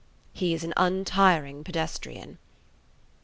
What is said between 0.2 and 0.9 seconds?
"He is an